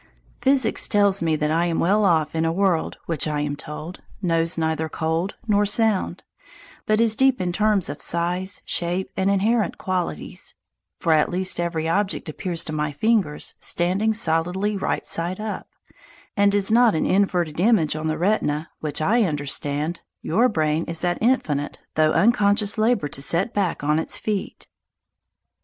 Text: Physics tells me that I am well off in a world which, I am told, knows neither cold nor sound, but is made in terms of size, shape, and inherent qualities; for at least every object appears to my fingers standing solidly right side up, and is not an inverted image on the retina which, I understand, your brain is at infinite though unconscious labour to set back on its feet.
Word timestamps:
Physics 0.39 0.87
tells 0.87 1.21
me 1.21 1.35
that 1.35 1.51
I 1.51 1.67
am 1.67 1.79
well 1.79 2.03
off 2.05 2.33
in 2.33 2.43
a 2.43 2.51
world 2.51 2.97
which, 3.05 3.27
I 3.27 3.41
am 3.41 3.55
told, 3.55 4.01
knows 4.19 4.57
neither 4.57 4.89
cold 4.89 5.35
nor 5.47 5.63
sound, 5.63 6.23
but 6.87 6.99
is 6.99 7.19
made 7.21 7.39
in 7.39 7.51
terms 7.51 7.87
of 7.87 8.01
size, 8.01 8.63
shape, 8.65 9.11
and 9.15 9.29
inherent 9.29 9.77
qualities; 9.77 10.55
for 10.97 11.13
at 11.13 11.29
least 11.29 11.59
every 11.59 11.87
object 11.87 12.29
appears 12.29 12.65
to 12.65 12.73
my 12.73 12.91
fingers 12.91 13.53
standing 13.59 14.11
solidly 14.11 14.75
right 14.75 15.05
side 15.05 15.39
up, 15.39 15.67
and 16.35 16.55
is 16.55 16.71
not 16.71 16.95
an 16.95 17.05
inverted 17.05 17.59
image 17.59 17.95
on 17.95 18.07
the 18.07 18.17
retina 18.17 18.71
which, 18.79 19.03
I 19.03 19.21
understand, 19.21 19.99
your 20.23 20.49
brain 20.49 20.83
is 20.85 21.05
at 21.05 21.21
infinite 21.21 21.77
though 21.93 22.11
unconscious 22.13 22.79
labour 22.79 23.07
to 23.09 23.21
set 23.21 23.53
back 23.53 23.83
on 23.83 23.99
its 23.99 24.17
feet. 24.17 24.67